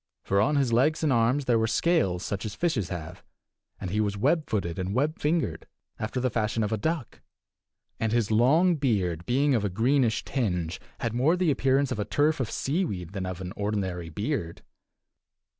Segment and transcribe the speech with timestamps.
[0.23, 3.23] For on his legs and arms there were scales such as fishes have;
[3.87, 5.67] he was web footed and web fingered,
[5.99, 7.21] after the fashion of a duck;
[7.99, 12.05] and his long beard, being of a greenish tinge, had more the appearance of a
[12.05, 14.63] turf of seaweed than of an ordinary beard.